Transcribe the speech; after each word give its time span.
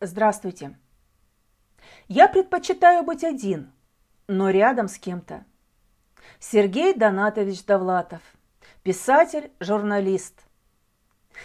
Здравствуйте. 0.00 0.78
Я 2.06 2.28
предпочитаю 2.28 3.02
быть 3.02 3.24
один, 3.24 3.72
но 4.28 4.48
рядом 4.50 4.86
с 4.86 4.96
кем-то. 4.96 5.44
Сергей 6.38 6.94
Донатович 6.94 7.64
Довлатов, 7.64 8.20
писатель, 8.84 9.50
журналист. 9.58 10.46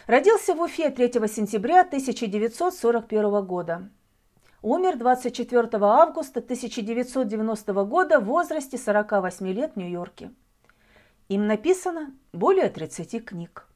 Родился 0.05 0.53
в 0.53 0.61
Уфе 0.61 0.91
3 0.91 1.27
сентября 1.27 1.81
1941 1.81 3.43
года. 3.43 3.89
Умер 4.61 4.99
24 4.99 5.67
августа 5.81 6.39
1990 6.39 7.73
года 7.85 8.19
в 8.19 8.25
возрасте 8.25 8.77
48 8.77 9.47
лет 9.47 9.73
в 9.73 9.77
Нью-Йорке. 9.77 10.31
Им 11.27 11.47
написано 11.47 12.13
более 12.33 12.69
30 12.69 13.25
книг. 13.25 13.67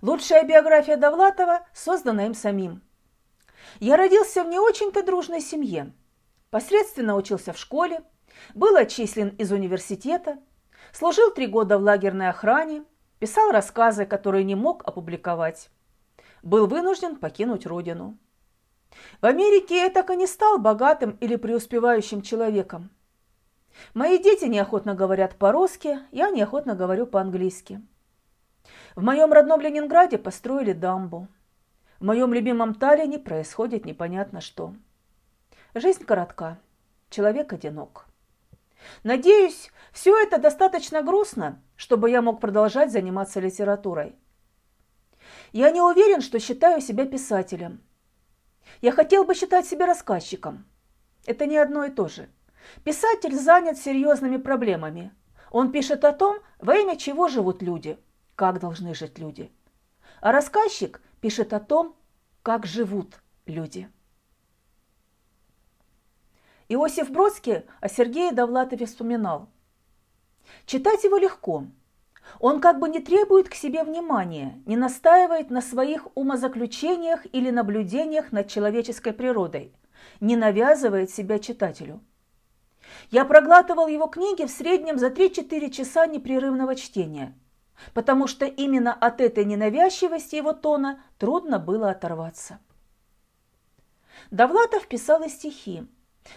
Лучшая 0.00 0.44
биография 0.44 0.96
Довлатова 0.96 1.66
создана 1.72 2.26
им 2.26 2.34
самим. 2.34 2.80
Я 3.80 3.96
родился 3.96 4.44
в 4.44 4.48
не 4.48 4.58
очень-то 4.58 5.02
дружной 5.02 5.40
семье. 5.40 5.92
Посредственно 6.50 7.16
учился 7.16 7.52
в 7.52 7.58
школе, 7.58 8.02
был 8.54 8.76
отчислен 8.76 9.30
из 9.30 9.50
университета, 9.52 10.38
служил 10.92 11.30
три 11.32 11.46
года 11.46 11.78
в 11.78 11.82
лагерной 11.82 12.28
охране, 12.28 12.84
писал 13.18 13.50
рассказы, 13.50 14.06
которые 14.06 14.44
не 14.44 14.54
мог 14.54 14.86
опубликовать. 14.86 15.70
Был 16.42 16.66
вынужден 16.66 17.16
покинуть 17.16 17.66
родину. 17.66 18.18
В 19.20 19.26
Америке 19.26 19.76
я 19.78 19.90
так 19.90 20.10
и 20.10 20.16
не 20.16 20.26
стал 20.26 20.58
богатым 20.58 21.12
или 21.20 21.36
преуспевающим 21.36 22.22
человеком. 22.22 22.90
Мои 23.92 24.18
дети 24.18 24.44
неохотно 24.44 24.94
говорят 24.94 25.36
по-русски, 25.36 25.98
я 26.12 26.30
неохотно 26.30 26.76
говорю 26.76 27.06
по-английски. 27.06 27.82
В 28.94 29.02
моем 29.02 29.32
родном 29.32 29.60
Ленинграде 29.60 30.18
построили 30.18 30.72
дамбу. 30.72 31.26
В 32.04 32.06
моем 32.06 32.34
любимом 32.34 32.74
Таллине 32.74 33.18
происходит 33.18 33.86
непонятно 33.86 34.42
что. 34.42 34.74
Жизнь 35.74 36.04
коротка, 36.04 36.58
человек 37.08 37.54
одинок. 37.54 38.04
Надеюсь, 39.04 39.70
все 39.90 40.14
это 40.22 40.36
достаточно 40.36 41.00
грустно, 41.00 41.62
чтобы 41.76 42.10
я 42.10 42.20
мог 42.20 42.42
продолжать 42.42 42.92
заниматься 42.92 43.40
литературой. 43.40 44.14
Я 45.52 45.70
не 45.70 45.80
уверен, 45.80 46.20
что 46.20 46.38
считаю 46.38 46.82
себя 46.82 47.06
писателем. 47.06 47.80
Я 48.82 48.92
хотел 48.92 49.24
бы 49.24 49.34
считать 49.34 49.64
себя 49.64 49.86
рассказчиком. 49.86 50.66
Это 51.24 51.46
не 51.46 51.56
одно 51.56 51.86
и 51.86 51.90
то 51.90 52.08
же. 52.08 52.28
Писатель 52.84 53.34
занят 53.34 53.78
серьезными 53.78 54.36
проблемами. 54.36 55.10
Он 55.50 55.72
пишет 55.72 56.04
о 56.04 56.12
том, 56.12 56.36
во 56.58 56.76
имя 56.76 56.96
чего 56.98 57.28
живут 57.28 57.62
люди, 57.62 57.98
как 58.36 58.60
должны 58.60 58.94
жить 58.94 59.18
люди. 59.18 59.50
А 60.20 60.32
рассказчик 60.32 61.00
пишет 61.24 61.54
о 61.54 61.58
том, 61.60 61.96
как 62.44 62.66
живут 62.66 63.22
люди. 63.46 63.88
Иосиф 66.68 67.10
Бродский 67.10 67.62
о 67.80 67.88
Сергее 67.88 68.32
Довлатове 68.32 68.84
вспоминал. 68.84 69.48
Читать 70.66 71.04
его 71.04 71.16
легко. 71.16 71.64
Он 72.40 72.60
как 72.60 72.80
бы 72.80 72.90
не 72.90 73.00
требует 73.00 73.48
к 73.48 73.54
себе 73.54 73.82
внимания, 73.82 74.62
не 74.66 74.76
настаивает 74.76 75.48
на 75.48 75.62
своих 75.62 76.06
умозаключениях 76.14 77.24
или 77.32 77.48
наблюдениях 77.48 78.30
над 78.30 78.48
человеческой 78.48 79.14
природой, 79.14 79.72
не 80.20 80.36
навязывает 80.36 81.10
себя 81.10 81.38
читателю. 81.38 82.02
Я 83.10 83.24
проглатывал 83.24 83.88
его 83.88 84.06
книги 84.06 84.44
в 84.44 84.50
среднем 84.50 84.98
за 84.98 85.08
3-4 85.08 85.70
часа 85.70 86.06
непрерывного 86.06 86.74
чтения– 86.76 87.34
потому 87.92 88.26
что 88.26 88.46
именно 88.46 88.92
от 88.92 89.20
этой 89.20 89.44
ненавязчивости 89.44 90.36
его 90.36 90.52
тона 90.52 91.02
трудно 91.18 91.58
было 91.58 91.90
оторваться. 91.90 92.58
Довлатов 94.30 94.86
писал 94.86 95.22
и 95.22 95.28
стихи, 95.28 95.86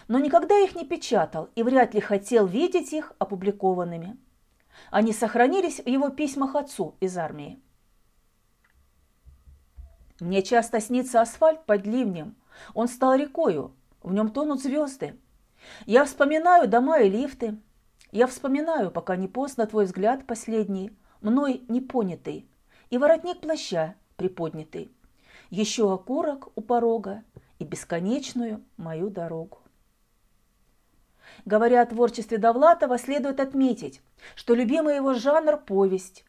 но 0.08 0.18
никогда 0.18 0.58
их 0.58 0.74
не 0.74 0.84
печатал 0.84 1.48
и 1.54 1.62
вряд 1.62 1.94
ли 1.94 2.00
хотел 2.00 2.46
видеть 2.46 2.92
их 2.92 3.12
опубликованными. 3.18 4.18
Они 4.90 5.12
сохранились 5.12 5.80
в 5.80 5.88
его 5.88 6.10
письмах 6.10 6.54
отцу 6.54 6.96
из 7.00 7.16
армии. 7.16 7.60
Мне 10.20 10.42
часто 10.42 10.80
снится 10.80 11.20
асфальт 11.20 11.64
под 11.64 11.86
ливнем. 11.86 12.36
Он 12.74 12.88
стал 12.88 13.14
рекою, 13.14 13.74
в 14.02 14.12
нем 14.12 14.30
тонут 14.30 14.60
звезды. 14.60 15.18
Я 15.86 16.04
вспоминаю 16.04 16.68
дома 16.68 17.00
и 17.00 17.08
лифты. 17.08 17.56
Я 18.10 18.26
вспоминаю, 18.26 18.90
пока 18.90 19.16
не 19.16 19.28
поздно 19.28 19.66
твой 19.66 19.84
взгляд 19.84 20.26
последний– 20.26 20.90
мной 21.20 21.62
непонятый, 21.68 22.48
и 22.90 22.98
воротник 22.98 23.40
плаща 23.40 23.94
приподнятый, 24.16 24.90
еще 25.50 25.92
окурок 25.92 26.48
у 26.56 26.60
порога 26.60 27.22
и 27.58 27.64
бесконечную 27.64 28.62
мою 28.76 29.10
дорогу. 29.10 29.58
Говоря 31.44 31.82
о 31.82 31.86
творчестве 31.86 32.38
Довлатова, 32.38 32.98
следует 32.98 33.40
отметить, 33.40 34.00
что 34.34 34.54
любимый 34.54 34.96
его 34.96 35.14
жанр– 35.14 35.56
повесть, 35.66 36.24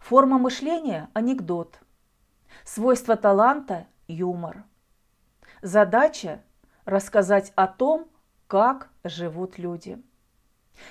форма 0.00 0.38
мышления– 0.38 1.08
анекдот, 1.14 1.78
свойство 2.64 3.16
таланта– 3.16 3.86
юмор. 4.08 4.64
Задача– 5.62 6.42
рассказать 6.84 7.52
о 7.54 7.66
том, 7.66 8.08
как 8.48 8.90
живут 9.04 9.58
люди. 9.58 10.02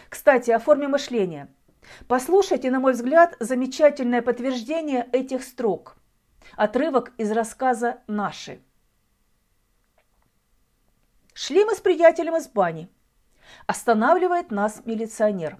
Кстати, 0.10 0.52
о 0.52 0.60
форме 0.60 0.88
мышления– 0.88 1.50
Послушайте, 2.08 2.72
на 2.72 2.80
мой 2.80 2.94
взгляд, 2.94 3.36
замечательное 3.40 4.22
подтверждение 4.22 5.08
этих 5.12 5.44
строк. 5.44 5.98
Отрывок 6.56 7.14
из 7.18 7.32
рассказа 7.32 8.02
«Наши». 8.08 8.62
Шли 11.34 11.66
мы 11.66 11.74
с 11.74 11.80
приятелем 11.80 12.36
из 12.36 12.48
бани. 12.48 12.90
Останавливает 13.66 14.52
нас 14.52 14.82
милиционер. 14.86 15.58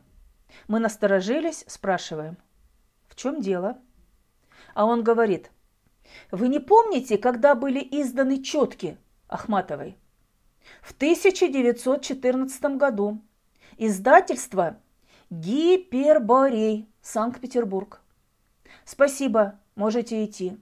Мы 0.68 0.80
насторожились, 0.80 1.66
спрашиваем. 1.68 2.38
В 3.08 3.16
чем 3.16 3.42
дело? 3.42 3.80
А 4.76 4.86
он 4.86 5.04
говорит. 5.04 5.52
Вы 6.32 6.48
не 6.48 6.60
помните, 6.60 7.18
когда 7.18 7.56
были 7.56 7.80
изданы 7.80 8.44
четки 8.44 8.98
Ахматовой? 9.28 9.98
В 10.82 10.92
1914 10.94 12.64
году. 12.78 13.22
Издательство 13.78 14.78
Гиперборей, 15.40 16.88
Санкт-Петербург. 17.02 18.02
Спасибо, 18.86 19.60
можете 19.74 20.24
идти. 20.24 20.60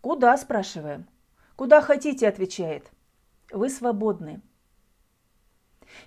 Куда, 0.00 0.36
спрашиваем. 0.36 1.06
Куда 1.54 1.80
хотите, 1.80 2.26
отвечает. 2.26 2.90
Вы 3.52 3.70
свободны. 3.70 4.42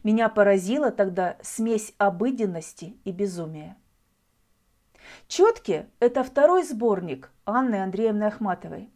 Меня 0.04 0.28
поразила 0.28 0.92
тогда 0.92 1.38
смесь 1.42 1.94
обыденности 1.98 2.98
и 3.06 3.14
безумия. 3.14 3.78
«Четки»– 5.30 5.88
это 6.02 6.26
второй 6.26 6.64
сборник 6.64 7.32
Анны 7.46 7.82
Андреевны 7.82 8.26
Ахматовой. 8.26 8.92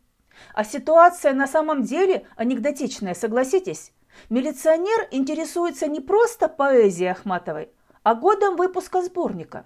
А 0.54 0.66
ситуация 0.66 1.32
на 1.32 1.48
самом 1.48 1.84
деле 1.84 2.28
анекдотичная, 2.36 3.14
согласитесь? 3.14 3.94
Милиционер 4.30 5.08
интересуется 5.12 5.88
не 5.88 6.02
просто 6.02 6.50
поэзией 6.50 7.12
Ахматовой, 7.12 7.70
а 8.04 8.16
годом 8.16 8.56
выпуска 8.56 9.02
сборника. 9.02 9.66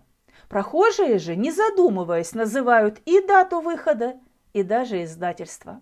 Прохожие 0.50 1.18
же, 1.18 1.36
не 1.36 1.52
задумываясь, 1.52 2.34
называют 2.34 3.00
и 3.06 3.26
дату 3.26 3.62
выхода, 3.62 4.20
и 4.54 4.64
даже 4.64 5.04
издательство. 5.04 5.82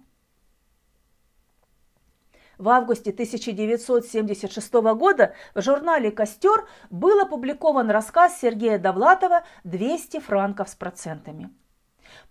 В 2.57 2.69
августе 2.69 3.11
1976 3.11 4.73
года 4.95 5.33
в 5.53 5.61
журнале 5.61 6.11
«Костер» 6.11 6.67
был 6.89 7.19
опубликован 7.19 7.89
рассказ 7.89 8.39
Сергея 8.39 8.77
Довлатова 8.77 9.43
«200 9.65 10.21
франков 10.21 10.69
с 10.69 10.75
процентами». 10.75 11.51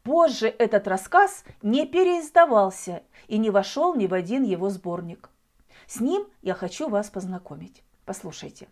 Позже 0.02 0.46
этот 0.46 0.86
рассказ 0.86 1.44
не 1.60 1.86
переиздавался 1.86 3.02
и 3.26 3.36
не 3.36 3.50
вошел 3.50 3.94
ни 3.94 4.06
в 4.06 4.14
один 4.14 4.44
его 4.44 4.70
сборник. 4.70 5.28
С 5.86 6.00
ним 6.00 6.26
я 6.40 6.54
хочу 6.54 6.88
вас 6.88 7.10
познакомить. 7.10 7.82
Послушайте. 8.04 8.68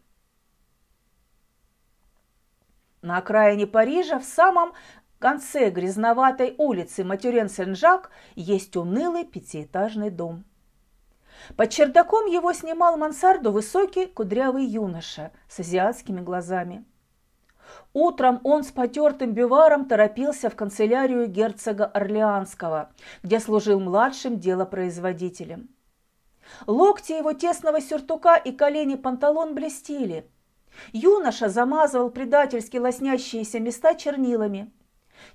На 3.02 3.16
окраине 3.18 3.66
Парижа, 3.66 4.18
в 4.18 4.24
самом 4.24 4.74
конце 5.18 5.70
грязноватой 5.70 6.54
улицы 6.58 7.02
Матюрен-Сен-Жак, 7.02 8.10
есть 8.34 8.76
унылый 8.76 9.24
пятиэтажный 9.24 10.10
дом. 10.10 10.44
Под 11.56 11.70
чердаком 11.70 12.26
его 12.26 12.52
снимал 12.52 12.98
мансарду 12.98 13.52
высокий 13.52 14.06
кудрявый 14.06 14.66
юноша 14.66 15.32
с 15.48 15.60
азиатскими 15.60 16.20
глазами. 16.20 16.84
Утром 17.94 18.40
он 18.44 18.64
с 18.64 18.70
потертым 18.70 19.32
биваром 19.32 19.86
торопился 19.86 20.50
в 20.50 20.56
канцелярию 20.56 21.26
герцога 21.26 21.86
Орлеанского, 21.86 22.90
где 23.22 23.40
служил 23.40 23.80
младшим 23.80 24.38
делопроизводителем. 24.38 25.70
Локти 26.66 27.12
его 27.12 27.32
тесного 27.32 27.80
сюртука 27.80 28.34
и 28.34 28.52
колени 28.52 28.96
панталон 28.96 29.54
блестели– 29.54 30.28
Юноша 30.92 31.48
замазывал 31.48 32.10
предательски 32.10 32.76
лоснящиеся 32.76 33.60
места 33.60 33.94
чернилами. 33.94 34.72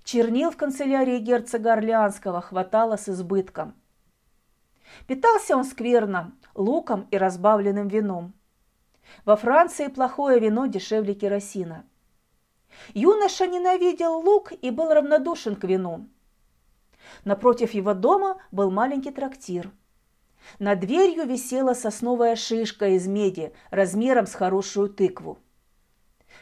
Чернил 0.03 0.51
в 0.51 0.57
канцелярии 0.57 1.19
герцога 1.19 1.73
Орлеанского 1.73 2.41
хватало 2.41 2.97
с 2.97 3.09
избытком. 3.09 3.75
Питался 5.07 5.55
он 5.55 5.63
скверно, 5.63 6.33
луком 6.53 7.07
и 7.11 7.17
разбавленным 7.17 7.87
вином. 7.87 8.33
Во 9.23 9.35
Франции 9.35 9.87
плохое 9.87 10.39
вино 10.39 10.65
дешевле 10.65 11.13
керосина. 11.13 11.85
Юноша 12.93 13.47
ненавидел 13.47 14.13
лук 14.19 14.51
и 14.61 14.71
был 14.71 14.93
равнодушен 14.93 15.55
к 15.55 15.63
вину. 15.63 16.07
Напротив 17.23 17.73
его 17.73 17.93
дома 17.93 18.41
был 18.51 18.71
маленький 18.71 19.11
трактир. 19.11 19.71
Над 20.59 20.79
дверью 20.79 21.25
висела 21.25 21.73
сосновая 21.73 22.35
шишка 22.35 22.89
из 22.89 23.07
меди 23.07 23.53
размером 23.71 24.27
с 24.27 24.33
хорошую 24.33 24.89
тыкву. 24.89 25.39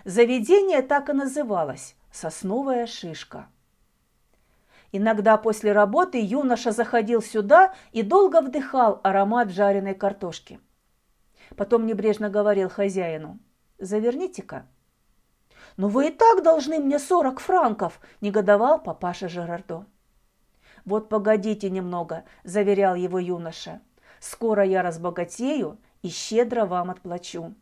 Заведение 0.06 0.82
так 0.82 1.10
и 1.10 1.14
называлось– 1.14 1.96
«Сосновая 2.12 2.86
шишка». 2.86 3.48
Иногда 4.92 5.38
после 5.38 5.72
работы 5.72 6.22
юноша 6.24 6.72
заходил 6.72 7.24
сюда 7.24 7.74
и 7.92 8.04
долго 8.04 8.42
вдыхал 8.42 9.02
аромат 9.04 9.50
жареной 9.50 9.96
картошки. 9.96 10.60
Потом 11.58 11.88
небрежно 11.88 12.30
говорил 12.30 12.70
хозяину, 12.70 13.40
«Заверните-ка». 13.80 14.68
«Но 15.78 15.88
вы 15.88 16.10
и 16.10 16.12
так 16.12 16.44
должны 16.44 16.78
мне 16.78 17.00
сорок 17.00 17.40
франков»,– 17.40 18.00
негодовал 18.22 18.80
папаша 18.84 19.28
Жерардо. 19.28 19.88
«Вот 20.86 21.10
погодите 21.10 21.72
немного»,– 21.72 22.26
заверял 22.44 22.94
его 22.94 23.18
юноша. 23.18 23.82
«Скоро 24.24 24.64
я 24.64 24.84
разбогатею 24.84 25.78
и 26.02 26.08
щедро 26.08 26.66
вам 26.66 26.92
отплачу». 26.92 27.54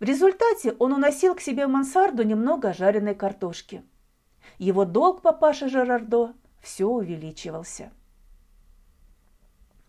В 0.00 0.02
результате 0.02 0.72
он 0.78 0.94
уносил 0.94 1.34
к 1.34 1.42
себе 1.42 1.66
в 1.66 1.70
мансарду 1.70 2.22
немного 2.22 2.72
жареной 2.72 3.14
картошки. 3.14 3.82
Его 4.56 4.86
долг 4.86 5.20
папаша 5.20 5.68
Жерардо 5.68 6.32
все 6.62 6.86
увеличивался. 6.86 7.92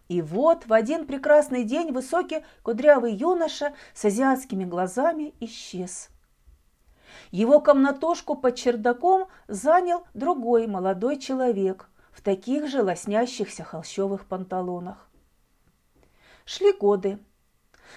И 0.10 0.22
вот 0.22 0.66
в 0.66 0.74
один 0.74 1.08
прекрасный 1.08 1.64
день 1.64 1.94
высокий 1.94 2.44
кудрявый 2.62 3.14
юноша 3.14 3.74
с 3.94 4.04
азиатскими 4.04 4.66
глазами 4.66 5.34
исчез. 5.40 6.10
Его 7.32 7.62
комнатушку 7.62 8.36
под 8.36 8.58
чердаком 8.58 9.30
занял 9.48 10.04
другой 10.14 10.68
молодой 10.68 11.18
человек 11.20 11.90
в 12.12 12.22
таких 12.22 12.68
же 12.68 12.84
лоснящихся 12.84 13.64
холщовых 13.64 14.26
панталонах. 14.26 15.10
Шли 16.46 16.74
годы. 16.74 17.20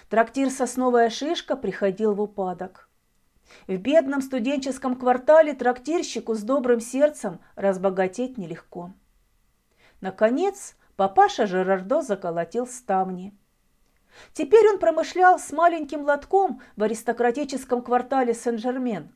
Трактир 0.08 0.50
«Сосновая 0.50 1.10
шишка» 1.10 1.56
приходил 1.56 2.14
в 2.14 2.20
упадок. 2.20 2.88
В 3.66 3.76
бедном 3.76 4.20
студенческом 4.20 4.94
квартале 4.94 5.52
трактирщику 5.52 6.34
с 6.34 6.42
добрым 6.42 6.80
сердцем 6.80 7.40
разбогатеть 7.56 8.38
нелегко. 8.38 8.92
Наконец, 10.00 10.76
папаша 10.96 11.46
Жерардо 11.46 12.02
заколотил 12.02 12.66
ставни. 12.66 13.36
Теперь 14.32 14.68
он 14.68 14.78
промышлял 14.78 15.38
с 15.38 15.50
маленьким 15.50 16.02
лотком 16.02 16.60
в 16.76 16.82
аристократическом 16.84 17.82
квартале 17.82 18.32
Сен-Жермен. 18.32 19.12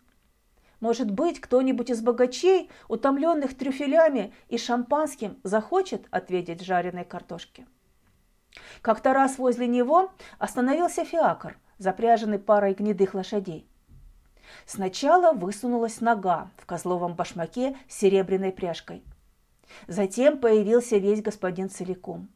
Может 0.80 1.10
быть, 1.10 1.40
кто-нибудь 1.40 1.90
из 1.90 2.00
богачей, 2.00 2.70
утомленных 2.88 3.56
трюфелями 3.56 4.34
и 4.48 4.58
шампанским, 4.58 5.38
захочет 5.44 6.06
ответить 6.10 6.62
жареной 6.62 7.04
картошке. 7.04 7.66
Как-то 8.82 9.12
раз 9.12 9.38
возле 9.38 9.66
него 9.66 10.12
остановился 10.38 11.04
фиакр, 11.04 11.58
запряженный 11.78 12.38
парой 12.38 12.74
гнедых 12.74 13.14
лошадей. 13.14 13.66
Сначала 14.66 15.32
высунулась 15.32 16.00
нога 16.00 16.50
в 16.56 16.66
козловом 16.66 17.14
башмаке 17.14 17.76
с 17.88 17.96
серебряной 17.98 18.52
пряжкой. 18.52 19.04
Затем 19.86 20.38
появился 20.38 20.96
весь 20.96 21.22
господин 21.22 21.70
целиком. 21.70 22.28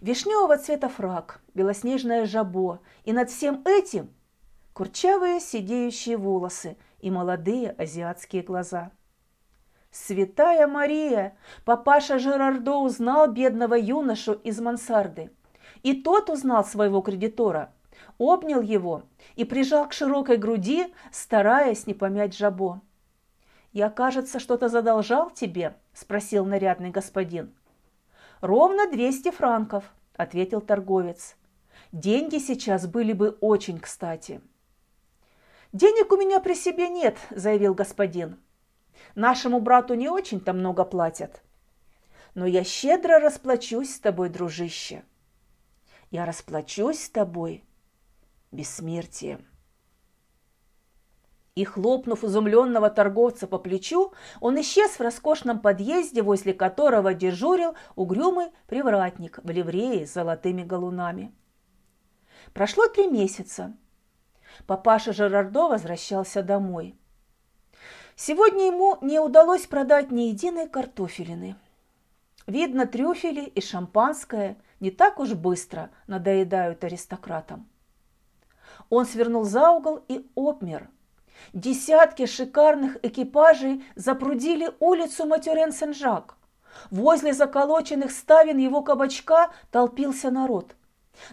Вишневого 0.00 0.56
цвета 0.58 0.88
фраг, 0.88 1.40
белоснежное 1.54 2.26
жабо, 2.26 2.80
и 3.04 3.12
над 3.12 3.30
всем 3.30 3.62
этим 3.64 4.10
курчавые 4.72 5.40
сидеющие 5.40 6.16
волосы 6.16 6.76
и 7.00 7.10
молодые 7.10 7.70
азиатские 7.70 8.42
глаза. 8.42 8.92
«Святая 9.90 10.66
Мария!» 10.66 11.36
Папаша 11.64 12.18
Жерардо 12.18 12.76
узнал 12.76 13.30
бедного 13.30 13.74
юношу 13.74 14.32
из 14.32 14.60
мансарды. 14.60 15.30
И 15.82 16.02
тот 16.02 16.28
узнал 16.28 16.64
своего 16.64 17.00
кредитора, 17.00 17.72
обнял 18.18 18.60
его 18.60 19.04
и 19.36 19.44
прижал 19.44 19.88
к 19.88 19.92
широкой 19.92 20.36
груди, 20.36 20.92
стараясь 21.12 21.86
не 21.86 21.94
помять 21.94 22.36
жабо. 22.36 22.80
«Я, 23.72 23.90
кажется, 23.90 24.40
что-то 24.40 24.68
задолжал 24.68 25.30
тебе?»– 25.30 25.76
спросил 25.92 26.44
нарядный 26.44 26.90
господин. 26.90 27.54
«Ровно 28.40 28.90
двести 28.90 29.30
франков»,– 29.30 29.84
ответил 30.16 30.60
торговец. 30.60 31.36
«Деньги 31.92 32.38
сейчас 32.38 32.86
были 32.86 33.12
бы 33.12 33.36
очень 33.40 33.78
кстати». 33.78 34.40
«Денег 35.72 36.10
у 36.12 36.16
меня 36.16 36.40
при 36.40 36.54
себе 36.54 36.88
нет»,– 36.88 37.18
заявил 37.30 37.74
господин. 37.74 38.38
«Нашему 39.14 39.60
брату 39.60 39.94
не 39.94 40.08
очень-то 40.08 40.52
много 40.52 40.84
платят. 40.84 41.42
Но 42.34 42.46
я 42.46 42.64
щедро 42.64 43.18
расплачусь 43.18 43.94
с 43.94 44.00
тобой, 44.00 44.28
дружище. 44.28 45.02
Я 46.10 46.24
расплачусь 46.24 47.04
с 47.04 47.10
тобой 47.10 47.64
бессмертием». 48.52 49.46
И, 51.58 51.64
хлопнув 51.64 52.22
изумленного 52.22 52.88
торговца 52.88 53.48
по 53.48 53.58
плечу, 53.58 54.12
он 54.40 54.60
исчез 54.60 54.92
в 54.92 55.00
роскошном 55.00 55.58
подъезде, 55.58 56.22
возле 56.22 56.54
которого 56.54 57.14
дежурил 57.14 57.74
угрюмый 57.96 58.52
привратник 58.68 59.40
в 59.42 59.50
ливрее 59.50 60.06
с 60.06 60.14
золотыми 60.14 60.62
галунами. 60.62 61.34
Прошло 62.54 62.86
три 62.86 63.08
месяца. 63.08 63.74
Папаша 64.68 65.12
Жерардо 65.12 65.68
возвращался 65.68 66.44
домой. 66.44 66.96
Сегодня 68.20 68.66
ему 68.66 68.98
не 69.00 69.20
удалось 69.20 69.66
продать 69.66 70.10
ни 70.10 70.22
единой 70.22 70.68
картофелины. 70.68 71.54
Видно, 72.46 72.86
трюфели 72.86 73.44
и 73.44 73.60
шампанское 73.60 74.56
не 74.80 74.90
так 74.90 75.20
уж 75.20 75.34
быстро 75.34 75.90
надоедают 76.06 76.82
аристократам. 76.82 77.68
Он 78.90 79.06
свернул 79.06 79.44
за 79.44 79.70
угол 79.70 80.04
и 80.08 80.28
обмер– 80.34 80.90
Десятки 81.52 82.26
шикарных 82.26 82.98
экипажей 83.02 83.84
запрудили 83.94 84.70
улицу 84.80 85.24
Матюрен-Сен-Жак. 85.24 86.34
Возле 86.90 87.32
заколоченных 87.32 88.10
ставен 88.10 88.58
его 88.58 88.82
кабачка 88.82 89.50
толпился 89.70 90.30
народ. 90.30 90.74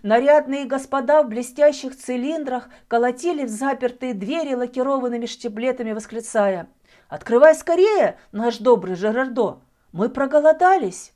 Нарядные 0.01 0.65
господа 0.65 1.21
в 1.21 1.27
блестящих 1.27 1.95
цилиндрах 1.95 2.69
колотили 2.87 3.45
в 3.45 3.49
запертые 3.49 4.13
двери 4.13 4.55
лакированными 4.55 5.27
штиблетами, 5.27 5.91
восклицая 5.91 6.69
«Открывай 7.07 7.55
скорее, 7.55 8.17
наш 8.31 8.57
добрый 8.57 8.95
Жерардо! 8.95 9.61
Мы 9.91 10.09
проголодались!» 10.09 11.13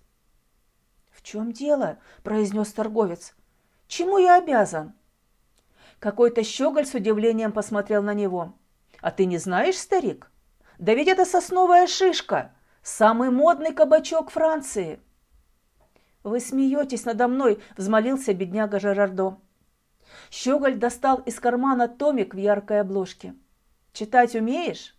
«В 1.11 1.21
чем 1.21 1.51
дело?»– 1.51 1.97
произнес 2.23 2.71
торговец. 2.71 3.35
«Чему 3.87 4.17
я 4.17 4.37
обязан?» 4.37 4.93
Какой-то 5.99 6.43
щеголь 6.43 6.85
с 6.85 6.93
удивлением 6.93 7.51
посмотрел 7.51 8.01
на 8.01 8.13
него. 8.13 8.53
А 9.01 9.11
ты 9.11 9.25
не 9.25 9.37
знаешь, 9.37 9.77
старик? 9.77 10.31
Да 10.77 10.93
ведь 10.93 11.07
это 11.07 11.25
сосновая 11.25 11.87
шишка, 11.87 12.53
самый 12.81 13.29
модный 13.29 13.73
кабачок 13.73 14.29
Франции. 14.29 15.01
Вы 16.23 16.39
смеетесь 16.39 17.05
надо 17.05 17.27
мной, 17.27 17.61
взмолился 17.77 18.33
бедняга 18.33 18.79
Жерардо. 18.79 19.37
Щеголь 20.31 20.75
достал 20.75 21.17
из 21.19 21.39
кармана 21.39 21.87
томик 21.87 22.33
в 22.33 22.37
яркой 22.37 22.81
обложке. 22.81 23.35
«Читать 23.93 24.35
умеешь?» 24.35 24.95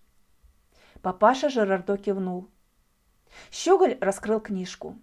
Папаша 1.03 1.49
Жерардо 1.49 1.97
кивнул. 1.97 2.49
Щеголь 3.51 3.97
раскрыл 4.01 4.41
книжку. 4.41 4.99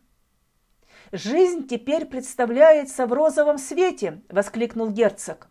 «Жизнь 1.12 1.68
теперь 1.68 2.06
представляется 2.06 3.08
в 3.08 3.14
розовом 3.14 3.58
свете!»– 3.58 4.22
воскликнул 4.30 4.90
герцог. 4.90 5.48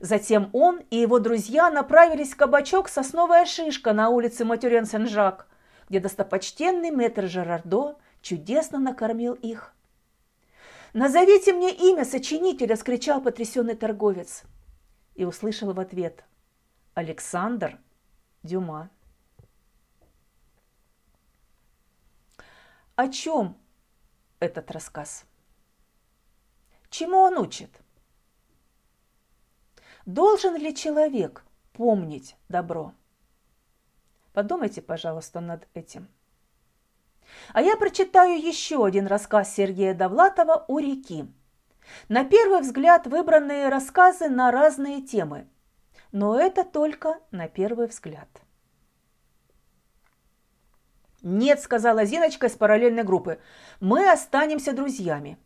Затем 0.00 0.50
он 0.52 0.80
и 0.90 0.96
его 0.96 1.18
друзья 1.18 1.70
направились 1.70 2.32
в 2.32 2.36
кабачок 2.36 2.88
«Сосновая 2.88 3.46
шишка» 3.46 3.92
на 3.92 4.08
улице 4.10 4.44
Матюрен-Сен-Жак, 4.44 5.46
где 5.88 6.00
достопочтенный 6.00 6.90
мэтр 6.90 7.26
Жерардо 7.26 7.96
чудесно 8.20 8.78
накормил 8.78 9.34
их. 9.34 9.74
«Назовите 10.92 11.52
мне 11.52 11.72
имя 11.72 12.04
сочинителя!»– 12.04 12.76
скричал 12.76 13.20
потрясенный 13.20 13.76
торговец. 13.76 14.42
И 15.14 15.24
услышал 15.24 15.72
в 15.72 15.80
ответ 15.80 16.24
«Александр 16.94 17.78
Дюма». 18.42 18.90
О 23.00 23.08
чем 23.08 23.56
этот 24.40 24.70
рассказ? 24.70 25.24
Чему 26.90 27.16
он 27.16 27.38
учит? 27.38 27.70
Должен 30.04 30.54
ли 30.56 30.74
человек 30.74 31.42
помнить 31.72 32.36
добро? 32.50 32.92
Подумайте, 34.34 34.82
пожалуйста, 34.82 35.40
над 35.40 35.66
этим. 35.72 36.08
А 37.54 37.62
я 37.62 37.78
прочитаю 37.78 38.38
еще 38.38 38.84
один 38.84 39.06
рассказ 39.06 39.54
Сергея 39.54 39.94
Довлатова 39.94 40.66
«У 40.68 40.78
реки». 40.78 41.24
На 42.10 42.22
первый 42.22 42.60
взгляд 42.60 43.06
выбранные 43.06 43.70
рассказы 43.70 44.28
на 44.28 44.50
разные 44.50 45.00
темы, 45.00 45.48
но 46.12 46.38
это 46.38 46.64
только 46.64 47.18
на 47.30 47.48
первый 47.48 47.86
взгляд. 47.86 48.28
«Нет»,– 51.22 51.60
сказала 51.62 52.04
Зиночка 52.04 52.46
из 52.46 52.52
параллельной 52.52 53.02
группы,– 53.02 53.38
«мы 53.80 54.10
останемся 54.10 54.72
друзьями». 54.72 55.38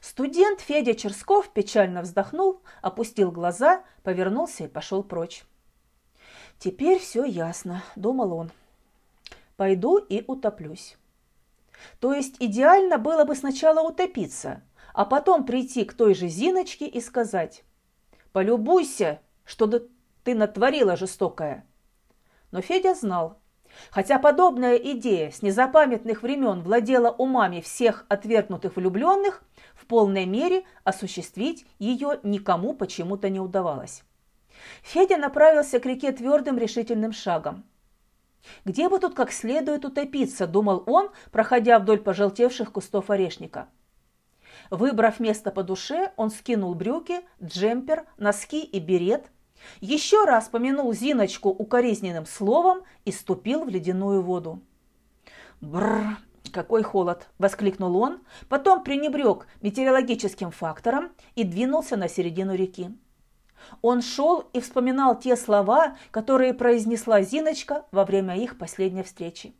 Студент 0.00 0.60
Федя 0.60 0.94
Черсков 0.94 1.50
печально 1.50 2.02
вздохнул, 2.02 2.62
опустил 2.80 3.30
глаза, 3.30 3.84
повернулся 4.02 4.64
и 4.64 4.68
пошел 4.68 5.02
прочь. 5.02 5.44
«Теперь 6.58 6.98
все 6.98 7.24
ясно»,– 7.24 7.82
думал 7.96 8.32
он. 8.32 8.52
«Пойду 9.56 9.98
и 9.98 10.24
утоплюсь». 10.26 10.96
То 12.00 12.12
есть 12.12 12.36
идеально 12.38 12.98
было 12.98 13.24
бы 13.24 13.34
сначала 13.34 13.80
утопиться, 13.80 14.62
а 14.94 15.04
потом 15.04 15.44
прийти 15.44 15.84
к 15.84 15.94
той 15.94 16.14
же 16.14 16.28
Зиночке 16.28 16.86
и 16.86 17.00
сказать 17.00 17.64
«Полюбуйся, 18.32 19.20
что 19.44 19.68
ты 20.22 20.34
натворила 20.34 20.96
жестокая». 20.96 21.66
Но 22.52 22.60
Федя 22.60 22.94
знал, 22.94 23.41
хотя 23.90 24.18
подобная 24.18 24.76
идея 24.76 25.30
с 25.30 25.42
незапамятных 25.42 26.22
времен 26.22 26.62
владела 26.62 27.10
умами 27.10 27.60
всех 27.60 28.06
отвергнутых 28.08 28.76
влюбленных, 28.76 29.42
в 29.74 29.86
полной 29.86 30.26
мере 30.26 30.64
осуществить 30.84 31.66
ее 31.78 32.20
никому 32.22 32.74
почему-то 32.74 33.28
не 33.28 33.40
удавалось. 33.40 34.02
Федя 34.82 35.16
направился 35.16 35.80
к 35.80 35.86
реке 35.86 36.12
твердым 36.12 36.58
решительным 36.58 37.12
шагом. 37.12 37.64
«Где 38.64 38.88
бы 38.88 38.98
тут 38.98 39.14
как 39.14 39.30
следует 39.32 39.84
утопиться?»– 39.84 40.46
думал 40.48 40.82
он, 40.86 41.10
проходя 41.30 41.78
вдоль 41.78 41.98
пожелтевших 41.98 42.72
кустов 42.72 43.10
орешника. 43.10 43.68
Выбрав 44.70 45.20
место 45.20 45.50
по 45.50 45.62
душе, 45.62 46.12
он 46.16 46.30
скинул 46.30 46.74
брюки, 46.74 47.20
джемпер, 47.42 48.06
носки 48.16 48.62
и 48.62 48.80
берет, 48.80 49.30
еще 49.80 50.24
раз 50.24 50.48
помянул 50.48 50.92
Зиночку 50.92 51.50
укоризненным 51.50 52.26
словом 52.26 52.82
и 53.04 53.12
ступил 53.12 53.64
в 53.64 53.68
ледяную 53.68 54.22
воду. 54.22 54.60
«Бррр, 55.60 56.18
какой 56.52 56.82
холод!»– 56.82 57.28
воскликнул 57.38 57.96
он, 57.96 58.20
потом 58.48 58.82
пренебрег 58.82 59.46
метеорологическим 59.60 60.50
фактором 60.50 61.12
и 61.34 61.44
двинулся 61.44 61.96
на 61.96 62.08
середину 62.08 62.54
реки. 62.54 62.90
Он 63.80 64.02
шел 64.02 64.40
и 64.52 64.60
вспоминал 64.60 65.18
те 65.18 65.36
слова, 65.36 65.96
которые 66.10 66.52
произнесла 66.52 67.22
Зиночка 67.22 67.86
во 67.92 68.04
время 68.04 68.36
их 68.36 68.58
последней 68.58 69.02
встречи. 69.02 69.54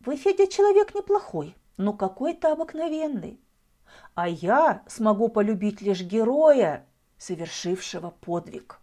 «Вы, 0.00 0.16
Федя, 0.16 0.46
человек 0.46 0.94
неплохой, 0.94 1.56
но 1.76 1.92
какой-то 1.92 2.52
обыкновенный. 2.52 3.40
А 4.14 4.28
я 4.28 4.82
смогу 4.86 5.28
полюбить 5.28 5.80
лишь 5.80 6.02
героя, 6.02 6.86
совершившего 7.18 8.10
подвиг». 8.10 8.81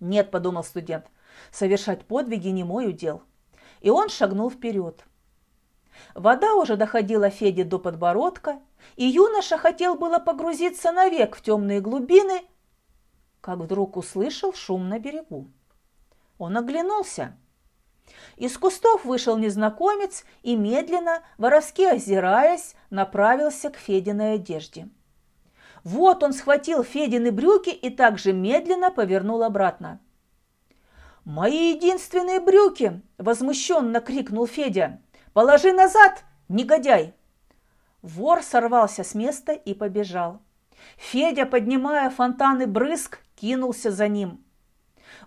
«Нет»,– 0.00 0.30
подумал 0.32 0.64
студент,– 0.64 1.06
«совершать 1.50 2.04
подвиги 2.04 2.48
не 2.48 2.64
мой 2.64 2.88
удел». 2.88 3.22
И 3.80 3.90
он 3.90 4.08
шагнул 4.08 4.50
вперед. 4.50 5.04
Вода 6.14 6.54
уже 6.54 6.76
доходила 6.76 7.30
Феде 7.30 7.64
до 7.64 7.78
подбородка, 7.78 8.60
и 8.96 9.04
юноша 9.04 9.58
хотел 9.58 9.96
было 9.96 10.18
погрузиться 10.18 10.92
навек 10.92 11.36
в 11.36 11.42
темные 11.42 11.80
глубины, 11.80 12.42
как 13.40 13.58
вдруг 13.58 13.96
услышал 13.96 14.52
шум 14.52 14.88
на 14.88 14.98
берегу. 14.98 15.48
Он 16.38 16.56
оглянулся. 16.56 17.36
Из 18.36 18.56
кустов 18.58 19.04
вышел 19.04 19.36
незнакомец 19.36 20.24
и 20.42 20.56
медленно, 20.56 21.22
воровски 21.38 21.82
озираясь, 21.82 22.74
направился 22.90 23.70
к 23.70 23.76
Фединой 23.76 24.34
одежде. 24.34 24.88
Вот 25.86 26.24
он 26.24 26.32
схватил 26.32 26.82
Федины 26.82 27.30
брюки 27.30 27.70
и 27.70 27.90
также 27.90 28.32
медленно 28.32 28.90
повернул 28.90 29.44
обратно. 29.44 30.00
«Мои 31.24 31.74
единственные 31.74 32.40
брюки!»– 32.40 33.02
возмущенно 33.18 34.00
крикнул 34.00 34.48
Федя. 34.48 35.00
«Положи 35.32 35.72
назад, 35.72 36.24
негодяй!» 36.48 37.14
Вор 38.02 38.42
сорвался 38.42 39.04
с 39.04 39.14
места 39.14 39.52
и 39.52 39.74
побежал. 39.74 40.40
Федя, 40.96 41.46
поднимая 41.46 42.10
фонтаны 42.10 42.66
брызг, 42.66 43.20
кинулся 43.36 43.92
за 43.92 44.08
ним. 44.08 44.44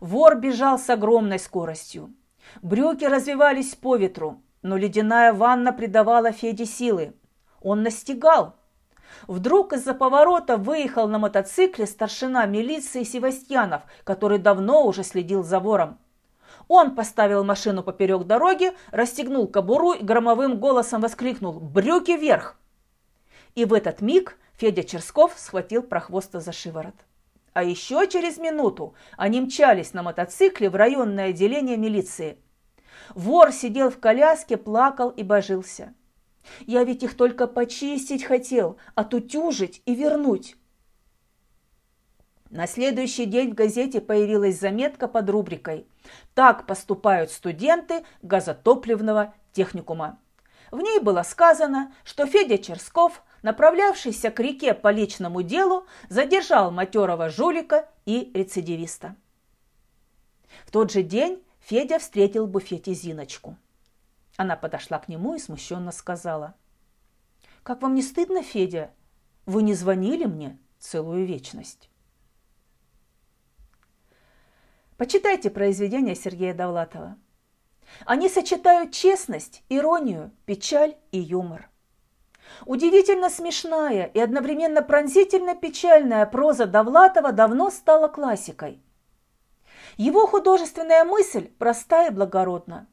Вор 0.01 0.35
бежал 0.35 0.77
с 0.77 0.89
огромной 0.89 1.39
скоростью. 1.39 2.13
Брюки 2.61 3.05
развивались 3.05 3.75
по 3.75 3.95
ветру, 3.95 4.41
но 4.61 4.75
ледяная 4.75 5.31
ванна 5.31 5.71
придавала 5.71 6.33
Феде 6.33 6.65
силы. 6.65 7.13
Он 7.61 7.81
настигал. 7.81 8.58
Вдруг 9.27 9.73
из-за 9.73 9.93
поворота 9.93 10.57
выехал 10.57 11.07
на 11.07 11.19
мотоцикле 11.19 11.85
старшина 11.85 12.45
милиции 12.45 13.03
Севастьянов, 13.03 13.83
который 14.03 14.39
давно 14.39 14.85
уже 14.85 15.03
следил 15.03 15.43
за 15.43 15.59
вором. 15.59 15.99
Он 16.67 16.95
поставил 16.95 17.43
машину 17.43 17.83
поперек 17.83 18.23
дороги, 18.23 18.71
расстегнул 18.91 19.47
кобуру 19.47 19.93
и 19.93 20.03
громовым 20.03 20.59
голосом 20.59 21.01
воскликнул 21.01 21.59
«Брюки 21.59 22.11
вверх!». 22.11 22.57
И 23.55 23.65
в 23.65 23.73
этот 23.73 24.01
миг 24.01 24.37
Федя 24.57 24.83
Черсков 24.83 25.33
схватил 25.35 25.81
прохвоста 25.81 26.39
за 26.39 26.51
шиворот. 26.51 26.95
А 27.53 27.63
еще 27.63 28.07
через 28.07 28.37
минуту 28.37 28.93
они 29.17 29.41
мчались 29.41 29.93
на 29.93 30.03
мотоцикле 30.03 30.69
в 30.69 30.75
районное 30.75 31.29
отделение 31.29 31.77
милиции. 31.77 32.37
Вор 33.15 33.51
сидел 33.51 33.89
в 33.89 33.99
коляске, 33.99 34.57
плакал 34.57 35.09
и 35.09 35.23
божился. 35.23 35.93
Я 36.65 36.83
ведь 36.83 37.03
их 37.03 37.15
только 37.15 37.47
почистить 37.47 38.23
хотел, 38.23 38.77
отутюжить 38.95 39.81
и 39.85 39.95
вернуть. 39.95 40.55
На 42.49 42.65
следующий 42.65 43.25
день 43.25 43.51
в 43.51 43.53
газете 43.53 44.01
появилась 44.01 44.59
заметка 44.59 45.07
под 45.07 45.29
рубрикой 45.29 45.85
«Так 46.33 46.65
поступают 46.65 47.31
студенты 47.31 48.03
газотопливного 48.23 49.35
техникума». 49.51 50.19
В 50.71 50.79
ней 50.79 50.99
было 50.99 51.23
сказано, 51.23 51.93
что 52.03 52.25
Федя 52.25 52.57
Черсков, 52.57 53.23
направлявшийся 53.41 54.31
к 54.31 54.39
реке 54.39 54.73
по 54.73 54.91
личному 54.91 55.41
делу, 55.41 55.85
задержал 56.09 56.71
матерого 56.71 57.29
жулика 57.29 57.87
и 58.05 58.31
рецидивиста. 58.33 59.15
В 60.65 60.71
тот 60.71 60.91
же 60.91 61.03
день 61.03 61.43
Федя 61.59 61.99
встретил 61.99 62.45
в 62.45 62.49
буфете 62.49 62.93
Зиночку. 62.93 63.57
Она 64.39 64.55
подошла 64.55 64.99
к 64.99 65.09
нему 65.09 65.35
и 65.35 65.37
смущенно 65.37 65.91
сказала. 65.91 66.55
«Как 67.61 67.81
вам 67.81 67.93
не 67.93 68.01
стыдно, 68.01 68.41
Федя? 68.41 68.93
Вы 69.45 69.63
не 69.63 69.73
звонили 69.73 70.23
мне 70.23 70.57
целую 70.79 71.25
вечность?» 71.25 71.89
Почитайте 74.95 75.49
произведения 75.49 76.15
Сергея 76.15 76.53
Довлатова. 76.53 77.17
Они 78.05 78.29
сочетают 78.29 78.93
честность, 78.93 79.61
иронию, 79.67 80.31
печаль 80.45 80.95
и 81.11 81.19
юмор. 81.19 81.69
Удивительно 82.65 83.29
смешная 83.29 84.05
и 84.05 84.21
одновременно 84.21 84.81
пронзительно 84.81 85.53
печальная 85.53 86.25
проза 86.25 86.65
Довлатова 86.65 87.33
давно 87.33 87.71
стала 87.71 88.07
классикой. 88.07 88.81
Его 89.97 90.25
художественная 90.27 91.03
мысль 91.03 91.49
проста 91.59 92.07
и 92.07 92.09
благородна. 92.09 92.87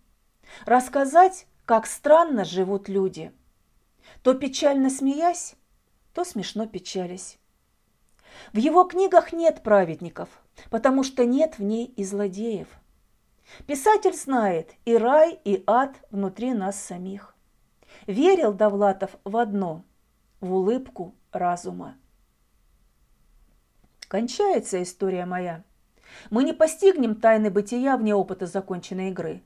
Рассказать, 0.65 1.47
как 1.65 1.87
странно 1.87 2.45
живут 2.45 2.89
люди. 2.89 3.33
То 4.23 4.35
печально 4.35 4.91
смеясь, 4.91 5.57
то 6.13 6.25
смешно 6.25 6.67
печалясь. 6.67 7.39
В 8.53 8.59
его 8.59 8.85
книгах 8.85 9.33
нет 9.33 9.63
праведников, 9.63 10.29
потому 10.71 11.03
что 11.03 11.25
нет 11.25 11.59
в 11.59 11.63
ней 11.63 11.87
и 11.87 12.05
злодеев. 12.05 12.69
Писатель 13.67 14.15
знает 14.15 14.73
и 14.85 14.97
рай, 14.97 15.39
и 15.45 15.63
ад 15.67 15.97
внутри 16.11 16.53
нас 16.53 16.81
самих. 16.81 17.35
Верил 18.07 18.53
Довлатов 18.53 19.17
в 19.25 19.37
одно– 19.37 19.85
в 20.41 20.53
улыбку 20.53 21.15
разума. 21.33 21.97
Кончается 24.09 24.83
история 24.83 25.27
моя. 25.27 25.65
Мы 26.31 26.45
не 26.45 26.53
постигнем 26.53 27.17
тайны 27.17 27.51
бытия 27.51 27.97
вне 27.97 28.15
опыта 28.15 28.47
законченной 28.47 29.11
игры. 29.11 29.43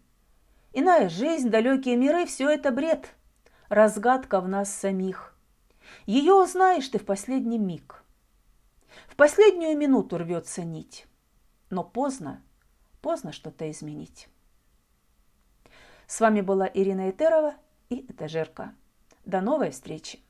Иная 0.72 1.08
жизнь, 1.08 1.48
далекие 1.48 1.96
миры– 1.96 2.24
все 2.26 2.48
это 2.48 2.70
бред. 2.70 3.14
Разгадка 3.68 4.40
в 4.40 4.48
нас 4.48 4.72
самих. 4.72 5.34
Ее 6.06 6.34
узнаешь 6.34 6.88
ты 6.88 6.98
в 6.98 7.04
последний 7.04 7.58
миг. 7.58 8.04
В 9.08 9.16
последнюю 9.16 9.76
минуту 9.76 10.18
рвется 10.18 10.62
нить. 10.62 11.06
Но 11.70 11.82
поздно, 11.82 12.42
поздно 13.02 13.32
что-то 13.32 13.70
изменить. 13.70 14.28
С 16.06 16.20
вами 16.20 16.40
была 16.40 16.68
Ирина 16.72 17.10
Этерова 17.10 17.54
и 17.88 18.06
Этажерка. 18.10 18.74
До 19.24 19.40
новой 19.40 19.70
встречи! 19.70 20.20